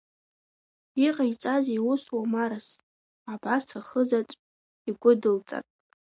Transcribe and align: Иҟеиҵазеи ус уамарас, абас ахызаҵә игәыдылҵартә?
Иҟеиҵазеи 1.07 1.79
ус 1.91 2.03
уамарас, 2.15 2.67
абас 3.33 3.63
ахызаҵә 3.79 4.35
игәыдылҵартә? 4.89 5.69